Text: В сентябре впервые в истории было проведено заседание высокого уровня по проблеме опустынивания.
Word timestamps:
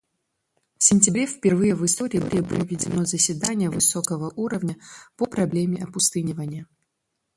В 0.79 0.83
сентябре 0.83 1.27
впервые 1.27 1.75
в 1.75 1.85
истории 1.85 2.17
было 2.17 2.41
проведено 2.43 3.05
заседание 3.05 3.69
высокого 3.69 4.31
уровня 4.35 4.77
по 5.15 5.27
проблеме 5.27 5.83
опустынивания. 5.83 6.65